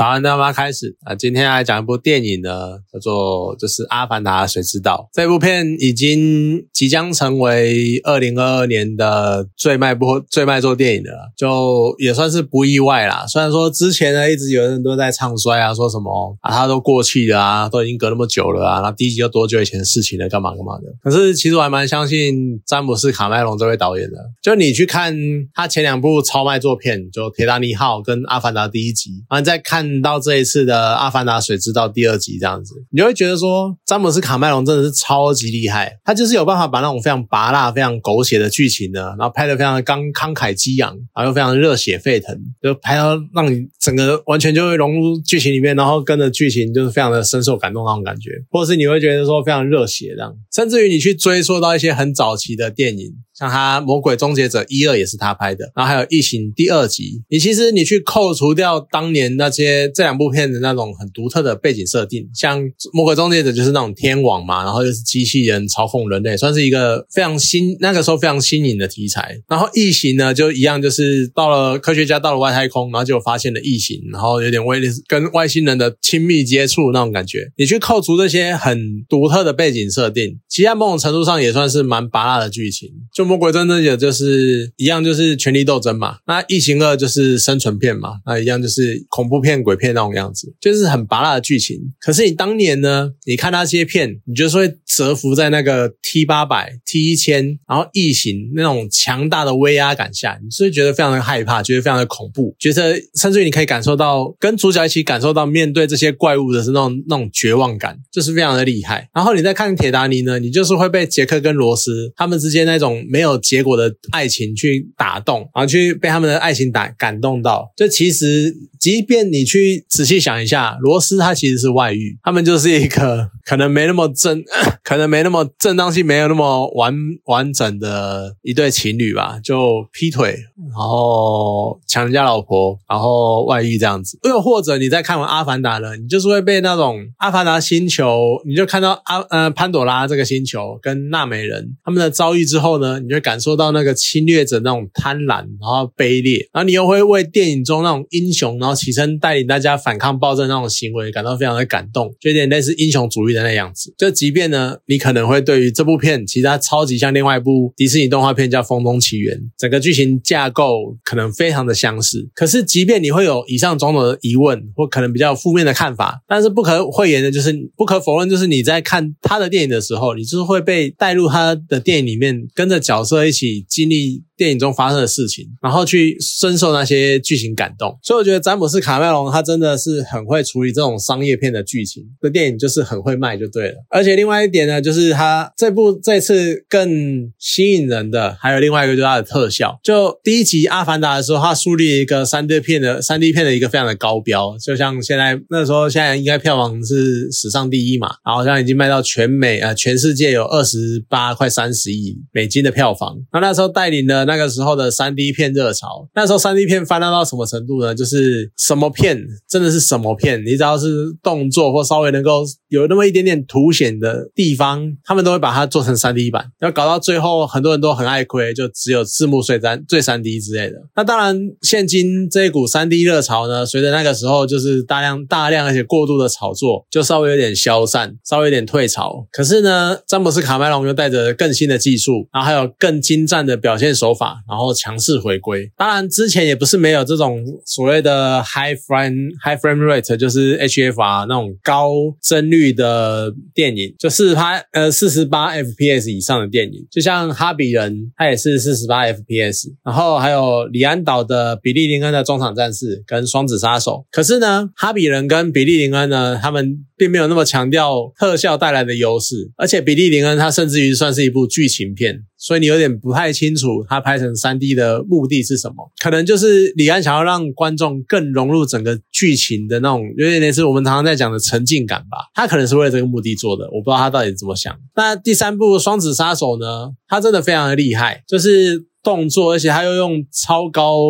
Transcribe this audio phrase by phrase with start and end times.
[0.00, 1.14] 早安，大妈开始啊！
[1.14, 13.26] 今天来讲一部电影呢，叫做就是《阿凡达》，谁知道这部片已经即将成为二零二二年的最卖播、最卖座电影了，就也算是不意外啦。
[13.26, 20.84] 虽然说之前呢，一直有人都在唱衰啊，说什么啊，它都过气了啊，都已经隔那么久了啊，那第一集又多久以前的事情了，干嘛干嘛的。
[21.02, 25.14] 可是其实我还蛮相信詹姆斯·卡麦隆这位导演的，就你去看
[25.52, 53.14] 他前两部超卖作片，就《铁达尼号》跟《阿凡达》第一集，然后再看到这一次的《阿凡达：水之道》第二集这样子，你就会觉得说，詹姆斯·卡麦隆真的是超级厉害，他就是有办法把那种非常拔辣、非常狗血的剧情呢，然后拍的非常的刚慷慨激昂，然后又非常热血沸腾，就拍到让你整个完全就会融入剧情里面，然后跟着剧情就是非常的深受感动那种感觉，或者是你会觉得说非常热血这样，甚至于你去追溯到一些很早期的电影。
[53.40, 57.22] 像他《魔鬼终结者》一二也是他拍的，然后还有《异形》第二集。
[57.30, 62.62] 你其实你去扣除掉当年那些这两部片的那种很独特的背景设定，像
[62.92, 69.40] 《魔鬼终结者》就是那种天网嘛，然后又是机器人操控人类，算是一个非常新那个时候非常新颖的题材。
[69.48, 77.50] 然后《异形》呢就一样，就是到了科学家到了外太空，然后就发现了异形，然后有点为跟外星人的亲密接触那种感觉。
[77.56, 82.90] 你去扣除这些很独特的背景设定，其实在某种程度上也算是蛮拔辣的剧情。
[83.14, 86.16] 就魔鬼真正也就是一样，就是权力斗争嘛。
[86.26, 91.78] 那异形二就是生存片嘛，那一样就是恐怖片、鬼片那种样子，就是很拔辣的剧情。
[92.00, 109.08] 可是你当年呢，你看那些片，你就是会折服在那个 T 八百、T 一千，然后异形那种强大的威压感下，你是会觉得非常的害怕，觉得非常的恐怖，觉得甚至于你可以感受到跟主角一起感受到面对这些怪物的是那种那种绝望感，就是非常的厉害。
[109.14, 117.70] 然后你再看铁达尼呢，你就是会被杰克跟罗斯他们之间那种没没有结果的爱情去打动，然后去被他们的爱情打感动到。
[117.76, 124.44] 这其实，即便你去仔细想一下，罗斯他其实是外遇，他们就是一个可能没那么正，
[124.84, 130.36] 可能没那么正当性没有那么完完整的一对情侣吧，就劈腿，
[130.70, 134.20] 然后抢人家老婆，然后外遇这样子。
[134.22, 153.94] 又或者你在看完《阿凡达》了，你就是会被那种阿凡达星球，你就看到阿呃潘朵拉这个星球跟纳美人他们的遭遇之后呢，你就感受到那个侵略者那种贪婪，然后卑劣，然后你又会为电影中那种英雄，然后起身带领大家反抗暴政那种行为感到非常的感动，就有点类似英雄主义的那样子。
[153.96, 162.28] 就即便呢，你可能会对于这部片，其实它超级像另外一部迪士尼动画片叫《风中奇缘》，整个剧情架构可能非常的相似。
[162.34, 174.22] 可是，即便你会有以上种种的疑问，或可能比较负面的看法，但是不可讳言的就是，不可否认就是你在看他的电影的时候，你就是会被带入他的电影里面，跟着角色一起经历。
[174.40, 183.74] 电影中发生的事情，然后去深受那些剧情感动，所以我觉得詹姆斯卡麦隆他真的是很会处理这种商业片的剧情，的电影就是很会卖就对了。
[183.90, 189.78] 而且另外一点呢，就是他这部这次更吸引人的，还有另外一个就是它的特效。
[189.84, 203.18] 就第一集《阿凡达》的时候，他树立一个三 D 片的三 D 片的一个非常的高标，就像现在那时候现在应该票房是史上第一嘛，然后现在已经卖到全美呃全世界有二十八快三十亿美金的票房。
[203.34, 204.20] 那那时候带领的。
[204.30, 207.92] 那个时候的三 D 片热潮，那时候三 D 片泛滥到什么程度呢？
[207.92, 220.76] 就是什么片真的是什么片，你只要是动作或稍微能够有那么一点点凸显的地方，他们都会把它做成三 D 版，要搞到最后很多人都很爱亏，就只有字幕最三最三 D 之类的。
[220.94, 229.26] 那当然，现今这一股三 D 热潮呢，随着那个时候就是大量大量而且过度的炒作，就稍微有点消散，稍微有点退潮。
[229.32, 234.20] 可是呢，詹姆斯卡麦隆又带着更新的技术，然后还有更精湛的表现手法。
[234.20, 235.72] 法，然后强势回归。
[235.78, 241.90] 当然，之前也不是没有这种所谓的 high frame high frame rate，就是 HFR 那种高
[242.22, 249.72] 帧率的呃电影，就四十八呃四十八 FPS 以上的电影，就像哈比人，它也是四十八 FPS。
[249.84, 254.04] 然后还有李安导的比利林恩的中场战士跟双子杀手。
[254.10, 262.24] 可是呢，哈比人跟比利林恩呢，他们并没有那么强调特效带来的优势，而且比利林恩他甚至于算是一部剧情片。
[262.36, 265.76] 所以你有点不太清楚他拍成三 D 的目的是什么？
[266.02, 272.16] 可能就是李安想要让观众更融入整个剧情的那种，有点类似我们常常在讲的沉浸感吧。
[272.34, 274.74] 他可能是为了这个目的做的，我不知道他到底怎么想。
[274.94, 276.92] 那第三部《双子杀手》呢？
[277.08, 281.00] 他真的非常的厉害，就是动作，而且他又用超高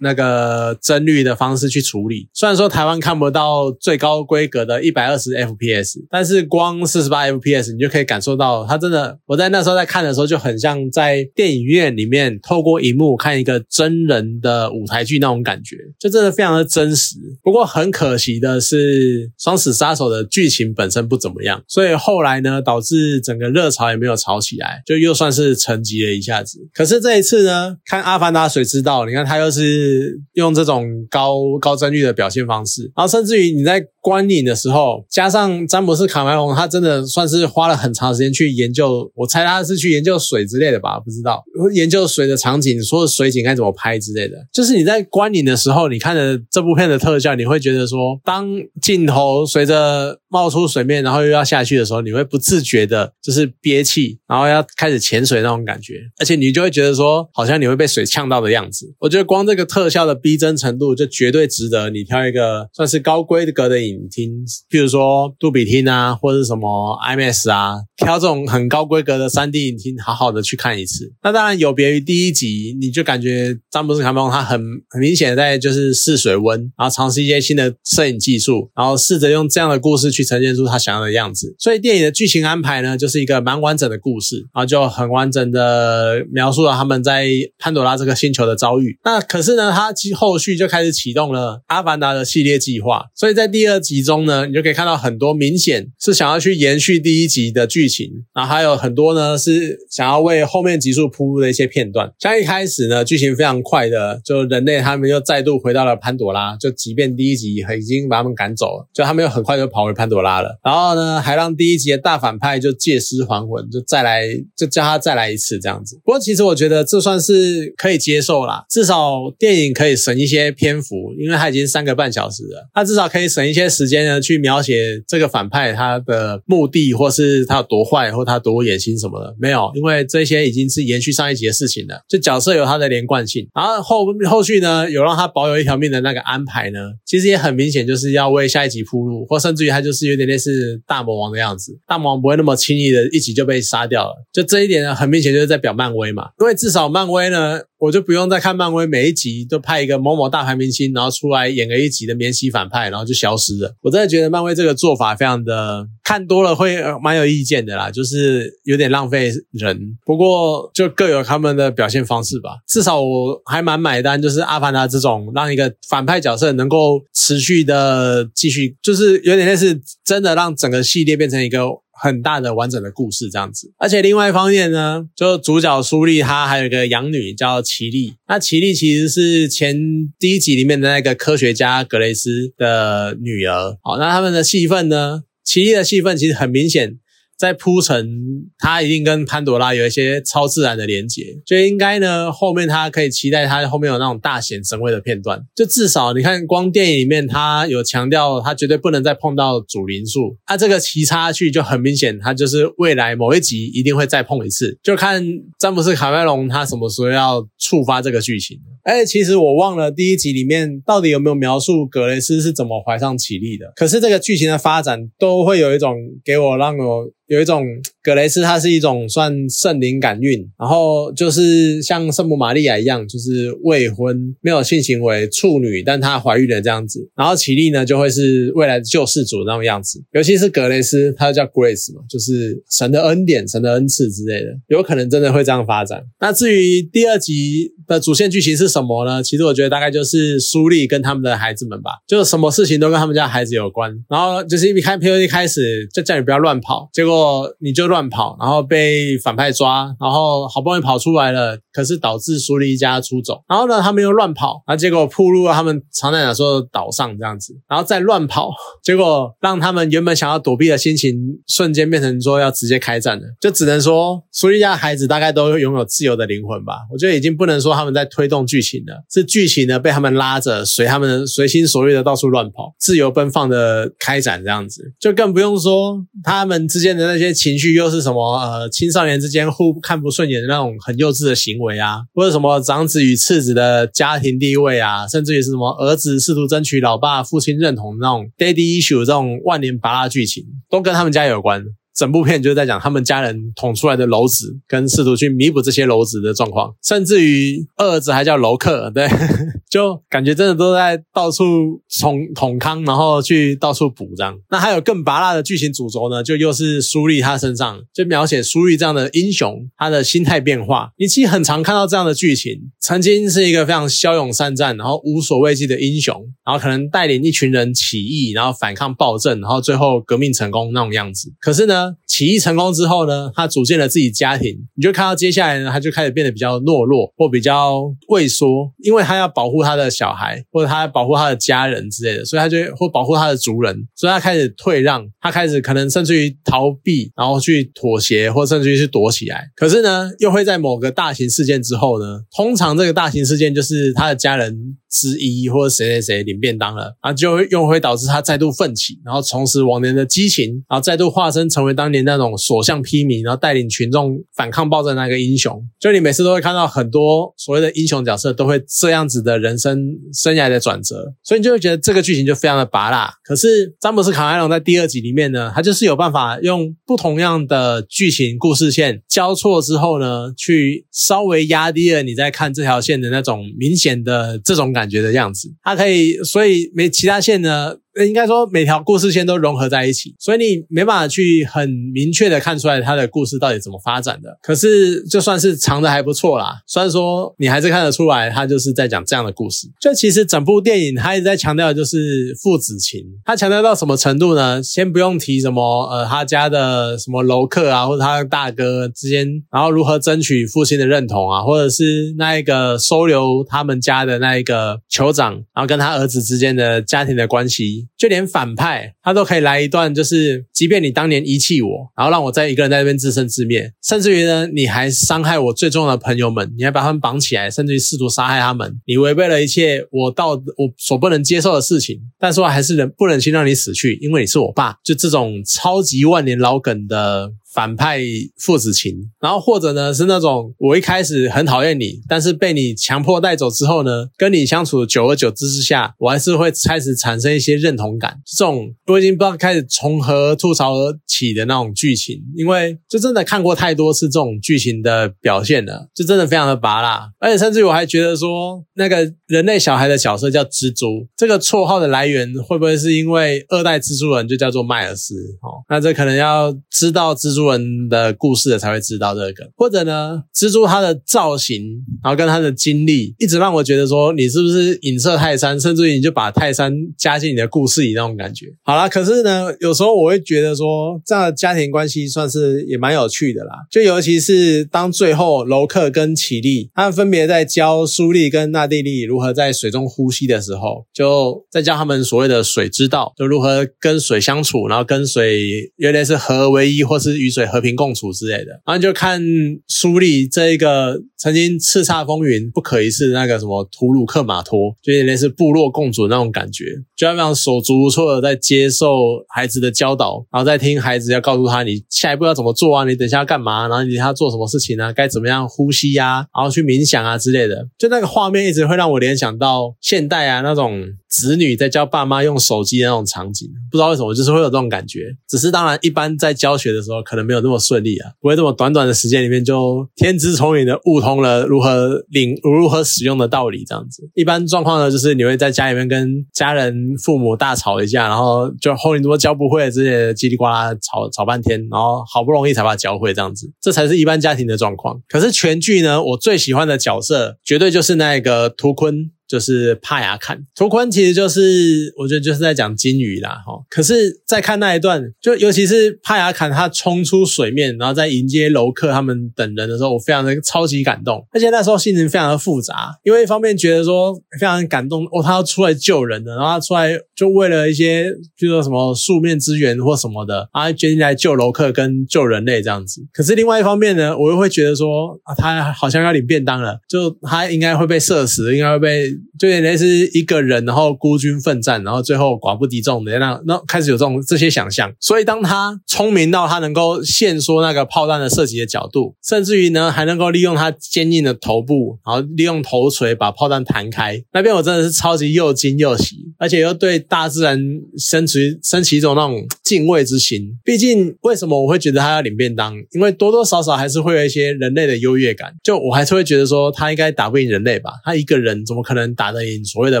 [0.00, 2.28] 那个帧率的方式去处理。
[2.32, 9.18] 虽然说台湾看不到最高规格的一百二十 FPS，但是光四十八 FPS 你就可以感受到，它真的。
[9.26, 17.16] 我在那时候在看的时候，就很像在电影院里面透过荧幕看一个真人的舞台剧那种感觉，就真的非常的真实。
[17.42, 26.58] 不过很可惜的是，《双死杀手》的剧情本身不怎么样，所以后来呢，导致整个热潮也没有炒起来，就又算是沉寂了一下子。
[26.74, 29.06] 可是这一次是呢，看《阿凡达》，谁知道？
[29.06, 39.10] 你看他又是用这种高高帧率的表现方式，然后甚至于你在观影的时候，加上詹姆斯卡梅隆，他真的算是花了很长时间去研究。
[39.14, 44.36] 我猜他是去研究水之类的吧，不知道研究水的场景，说水景该怎么拍之类的。
[44.52, 48.48] 就是你在观影的时候，你看着这部片的特效，你会觉得说，当
[48.82, 58.92] 镜头随着冒出水面，然后又要下去的时候，你会不自觉的，就是憋气，然后要开始潜水那种感觉，而且你就会觉得说，好像你会被水呛到的样子。
[58.98, 71.12] 我觉得光这个特效的逼真程度，就绝对值得你挑一个算是高规格的影影厅，譬如说杜比厅啊，或者什么 IMAX 啊，挑这种很高规格的三 D 影厅，好好的去看一次。
[71.22, 74.58] 那当然有别于第一集，你就感觉詹姆斯卡梅隆他很
[74.88, 80.22] 很明显在就是试水温，然后尝试一些新的摄影技术，然后试着用这样的故事去。
[80.32, 87.26] 呈现出他想要的样子，所以电影的剧情安排呢，就是一个蛮完整的故事，然后就很完整的描述了他们在
[87.58, 88.96] 潘多拉这个星球的遭遇。
[89.04, 102.10] 那可是呢，他其后续就开始启动了《阿凡达》的系列计划，所以在第二集中呢，你就可以看到很多明显是想要去延续第一集的剧情，然后还有很多呢是想要为后面集数铺路的一些片段。
[102.18, 110.22] 像一开始呢，剧情非常快的，就人类他们又再度回到了潘多拉，就即便第一集已经把他们赶走了，就他们又很快就跑回潘多。
[110.22, 114.22] 拉了，然后呢，还让第一集的大反派就借尸还魂，就再来，
[114.56, 115.96] 就叫他再来一次这样子。
[116.04, 129.34] 不过其实我觉得这算是可以接受啦，至少电影可以省一些篇幅，因为它已经三个半小时了，它至少可以省一些时间呢，去描写这个反派他的目的，或是他有多坏，或他多野心什么的。
[129.40, 140.02] 没有，因为这些已经是延续上一集的事情了，就角色有他的连贯性，然后后后续呢，有让他保有一条命的那个安排呢，其实也很明显就是要为下一集铺路，或甚至于他就是。
[140.12, 144.26] 有点类似大魔王的样子，大魔王不会那么轻易的一集就被杀掉了。
[144.30, 147.60] 就这一点呢，很明显就是在表漫威嘛，因为至少漫威呢。
[147.82, 153.74] 我就不用再看漫威每一集都派一个某某大牌明星，然后出来演个一集的免洗反派，然后就消失了。
[153.80, 159.98] 我真的觉得漫威这个做法非常的看多了会蛮有意见的啦，就是有点浪费人。
[160.06, 162.50] 不过就各有他们的表现方式吧。
[162.68, 171.58] 至少我还蛮买单，就是阿凡达这种让一个反派角色能够持续的继续，就是有点类似真的让整个系列变成一个。
[172.02, 179.76] 很大的完整的故事这样子，而且另外一方面呢，就主角苏丽她还有一个养女叫奇丽，那奇丽其实是前
[180.18, 183.78] 第一集里面的那个科学家格雷斯的女儿。
[183.84, 186.98] 好，那他们的戏份呢，奇丽的戏份其实很明显。
[187.42, 188.08] 在铺陈，
[188.56, 195.42] 他一定跟潘多拉有一些超自然的连接，就应该呢，后面他可以期待他后面有那种大显神威的片段。
[195.52, 200.36] 就至少你看，光电影里面他有强调，他绝对不能再碰到主灵术。
[200.46, 204.78] 他这个骑插去就很明显，他就是未来某一集一定会再碰一次。
[204.80, 205.20] 就看
[205.58, 208.56] 詹姆斯卡梅隆他什么时候要触发这个剧情。
[208.82, 213.72] 哎，其实我忘了第一集里面到底有没有描述格雷斯是怎么怀上奇丽的。
[213.76, 217.10] 可是这个剧情的发展都会有一种给我让我。
[217.28, 217.64] 有一种
[218.02, 227.08] 格雷斯，它是一种算圣灵感孕，然后就是像圣母玛利亚一样，就是未婚没有性行为处女，但她怀孕了这样子。
[227.16, 230.02] 然后奇丽呢，就会是未来的救世主那种样子。
[230.12, 236.02] 尤其是格雷斯，他叫 Grace 嘛，就是神的恩典、神的恩赐之类的，有可能真的会这样发展。
[236.20, 239.22] 那至于第二集的主线剧情是什么呢？
[239.22, 243.96] 其实我觉得大概就是苏丽跟他们的孩子们吧，就是什么事情都跟他们家孩子有关。
[244.08, 247.12] 然后就是一开 P O 一开始就叫你不要乱跑，结果。
[247.60, 253.42] 你就乱跑，然后被反派抓，然后好不容易跑出来了，可是导致苏丽一家出走。
[253.46, 258.50] 然后呢，他们又乱跑，然后结果铺路了他们常在讲说岛上这样子，然后再乱跑，
[258.82, 261.14] 结果让他们原本想要躲避的心情
[261.46, 263.22] 瞬间变成说要直接开战了。
[263.38, 266.78] 就只能说苏丽家孩子大概都拥有自由的灵魂吧。
[266.90, 277.02] 我觉得已经不能说他们在推动剧情了，是剧情呢被他们拉着随他们随心所欲的到处乱跑，自由奔放的开展这样子，就更不用说他们之间的。
[277.02, 278.38] 那些情绪又是什么？
[278.38, 291.64] 呃，青少年之间互看不顺眼的那种很幼稚的行为啊，或者什么长子与次子的家庭地位啊，甚至于是什么儿子试图争取老爸父亲认同那种 daddy issue 这种万年拔拉剧情，都跟他们家有关。
[291.94, 299.08] 整部片就是在讲他们家人捅出来的篓子，跟试图去弥补这些篓子的状况，甚至于二儿子还叫楼克，对，
[299.70, 304.36] 就感觉真的都在到处捅捅康，然后去到处补这样。
[304.50, 310.90] 那还有更拔辣的剧情主轴呢，就又是苏丽他身上，就描写苏丽这样的英雄，他的心态变化。
[310.98, 321.32] 你其实很常看到这样的剧情，曾经是一个非常骁勇善战，然后无所畏惧的英雄，然后可能带领一群人起义，然后反抗暴政，然后最后革命成功那种样子。
[321.40, 339.48] 可是呢，起义成功之后呢，他组建了自己家庭，你就看到接下来呢，他就开始变得比较懦弱或比较畏缩，因为他要保护他的小孩，或者他要保护他的家人之类的，所以他就或保护他的族人，所以他开始退让，他开始可能甚至于逃避，然后去妥协，或甚至于去躲起来。
[339.56, 344.76] 可是呢，又会在某个大型事件之后呢，通常这个大型事件就是他的家人。
[344.92, 355.66] 之一或者谁谁谁领便当了，啊，就又会导致他再度奋起，然后重拾往年的激情，然后再度化身成为当年那种所向披靡，然后带领群众反抗暴政那个英雄。
[355.80, 359.82] 就你每次都会看到很多所谓的英雄角色都会这样子的人生
[360.12, 363.10] 生涯的转折，所以你就会觉得这个剧情就非常的拔辣。
[363.24, 374.81] 可是詹姆斯卡梅隆在第二集里面呢，他就是有办法用不同样的剧情故事线交错之后呢，去稍微压低了你在看这条线的那种明显的这种感。
[374.82, 377.76] 感觉的样子，它可以，所以没其他线呢。
[378.06, 384.38] 应该说每条故事线都融合在一起，所以你没办法去很明确的看出来它的故事到底怎么发展的。
[384.42, 389.68] 可是就算是藏的还不错啦，虽然说你还是看得出来，他就是在讲这样的故事。
[389.80, 394.62] 就其实整部电影他一直在强调的就是父子情，他强调到什么程度呢？
[394.62, 407.81] 先不用提什么呃他家的什么楼客啊，或者他的大哥之间，然后如何争取父亲的认同啊，或者是那一个收留他们家的那一个酋长，然后跟他儿子之间的家庭的关系。
[407.96, 427.32] 就连反派他都可以来一段，就是即便你当年遗弃我，然后让我在一个人在那边自生自灭，甚至于呢，你还伤害我最重要的朋友们，你还把他们绑起来，甚至于试图杀害他们，你违背了一切我到我所不能接受的事情，但是我还是忍不忍心让你死去，因为你是我爸，就这种超级万年老梗的。
[427.52, 428.00] 反派
[428.38, 438.18] 父子情，然后或者呢是那种我一开始很讨厌你，但是被你强迫带走之后呢，跟你相处久而久之之下，我还是会开始产生一些认同感。
[438.24, 447.10] 这种我已经不知道开始从何吐槽而起的那种剧情，因为就真的看过太多次这种剧情的表现了，就真的非常的拔辣。
[447.20, 455.14] 而且甚至于我还觉得说，那个人类小孩的角色叫蜘蛛，这个绰号的来源会不会是因为二代蜘蛛人就叫做迈尔斯？
[455.42, 457.41] 哦，那这可能要知道蜘蛛。
[457.50, 461.62] 人的故事的才会知道这个，或者呢，蜘蛛它的造型，
[462.02, 468.46] 然后跟它的经历，一直让我觉得说，你是不是影射泰山，甚至于你就把泰山加进你的故事里那种感觉。
[468.62, 473.52] 好啦，可是呢，有时候我会觉得说，这样的家庭关系算是也蛮有趣的啦。
[473.70, 489.20] 就尤其是当最后楼克跟绮丽他们分别在教苏丽跟娜蒂丽如何在水中呼吸的时候，就在教他们所谓的水之道，就如何跟水相处，然后跟水原来是合而为一，或是与水和平共处之类的，然后就看
[489.66, 498.94] 苏丽这一个曾经叱咤风云、不可一世的那个什么图鲁克马托，就有点类似部落共主那种感觉，就非常手足无措的在接受
[499.34, 510.82] 孩子的教导，然后在听孩子要告诉他你下一步要怎么做啊，你等下要干嘛，然后你要做什么事情啊，该怎么样呼吸呀，然后去冥想啊之类的，就那个画面一直会让我联想到现代啊那种。
[511.12, 515.14] 子女在教爸妈用手机的那种场景，不知道为什么就是会有这种感觉。
[515.28, 524.08] 只是当然，一般在教学的时候可能没有那么顺利啊，不会这么短短的时间里面就天资聪颖的悟通了如何领如何使用的道理这样子。
[524.14, 535.02] 一般状况呢，就是你会在家里面跟家人父母大吵一架，然后就后面多教不会这些叽里呱啦吵吵半天，然后好不容易才把它教会这样子，这才是一般家庭的状况。
[535.10, 539.10] 可是全剧呢，我最喜欢的角色绝对就是那个图坤。
[539.32, 543.64] 就是帕雅坎图坤，其实就是我觉得就是在讲金鱼啦，哈。
[543.70, 551.26] 可是，在看那一段，就尤其是帕雅坎他冲出水面，然后在迎接楼客他们等人的时候，我非常的超级感动。
[551.32, 563.00] 而且那时候心情非常的复杂，因为一方面觉得说非常感动，哦，他要出来救人的，然后他出来就为了一些，就说什么素面资源或什么的，啊，决定来救楼客跟救人类这样子。
[563.14, 569.21] 可是另外一方面呢，我又会觉得说，啊，他好像要领便当了，就他应该会被射死，应该会被。
[569.38, 574.92] 就有点类似一个人，然后孤军奋战，然后最后寡不敌众的那那开始有这种这些想象。
[575.00, 584.22] 所以当他聪明到他能够限缩那个炮弹的射击的角度，甚至于呢还能够利用他坚硬的头部，然后利用头锤把炮弹弹开。
[584.32, 587.58] 那边我真的是超级又惊又喜，而且又对大自然
[587.98, 590.58] 升起升起一种那种敬畏之心。
[590.64, 592.74] 毕竟为什么我会觉得他要领便当？
[592.92, 595.52] 因为多多少少还是会有一些人类的优越感。
[595.62, 597.92] 就我还是会觉得说他应该打不赢人类吧？
[598.04, 600.00] 他一个人怎么可能能打得赢所谓的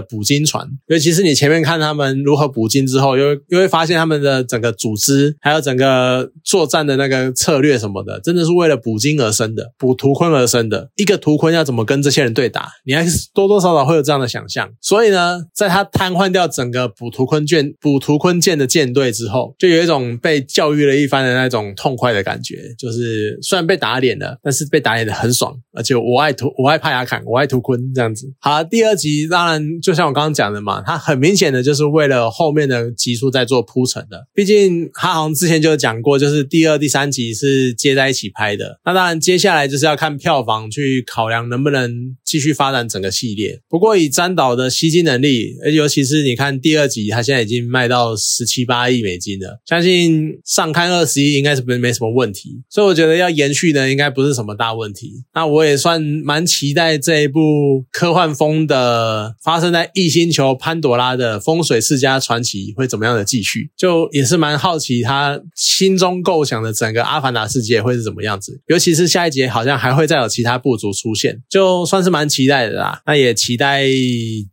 [0.00, 0.66] 捕鲸船？
[0.86, 10.90] 尤其是你前面看他们如何捕鲸之后，又又会发现他们的整个组织还有整个作战的那个策略什么的，真的是为了捕鲸而生的，捕图鲲而生的。
[10.96, 12.68] 一个图鲲要怎么跟这些人对打？
[12.84, 14.70] 你还是多多少少会有这样的想象。
[14.80, 22.56] 所以呢，在他瘫痪掉整个捕图鲲舰、捕图鲲舰的舰队之后，就有一种被教育了一番的那种痛快的感觉。
[22.78, 28.32] 就是虽然被打脸了，但是被打脸的很爽，而且我爱图，我爱帕雅坎，我爱图鲲这样子。
[28.40, 34.26] 好，第二二集当然就像我刚刚讲的嘛，它很明显的就是为了后面的集数在做铺陈的。
[34.34, 38.78] 毕竟他好像之前就讲过，就是第二、第三集是接在一起拍的。
[38.84, 41.90] 那当然接下来就是要看票房去考量能不能
[42.24, 43.60] 继续发展整个系列。
[43.68, 52.62] 不过以詹导的吸金能力，尤其是你看第二集，他现在已经卖到十七八亿美金了，相信上看二十亿应该是没没什么问题。
[52.68, 55.24] 所以我觉得要延续呢，应该不是什么大问题。
[55.34, 57.40] 那我也算蛮期待这一部
[57.90, 68.60] 科幻风的呃发生在异星球潘多拉的风水世家传奇会怎么样的继续，就也是蛮好奇他心中构想的整个阿凡达世界会是怎么样子。
[68.66, 73.00] 尤其是下一节好像还会再有其他部族出现，就算是蛮期待的啦。
[73.06, 73.84] 那也期待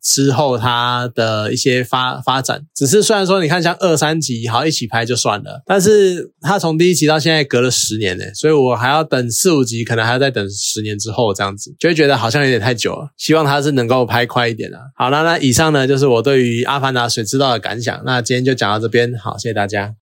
[0.02, 2.62] 之后他的一些发发展。
[2.76, 13.10] 只是虽然说你看像二三集好一起拍就算了，但是他从第一集到现在隔了十年呢，所以我还要等四五集，可能还要再等十年之后这样子，就会觉得好像有点太久了。
[13.18, 14.92] 希望他是能够拍快一点了。
[14.96, 18.02] 好了，那以上呢就是我对于《阿凡达：水之道》的感想。
[18.06, 19.94] 那今天就讲到这边，好，谢谢大家。